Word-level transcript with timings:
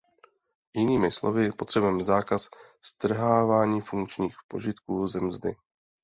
Jinými 0.73 1.11
slovy 1.11 1.51
potřebujeme 1.51 2.03
zákaz 2.03 2.49
strhávání 2.81 3.81
funkčních 3.81 4.35
požitků 4.47 5.07
ze 5.07 5.21
mzdy. 5.21 5.55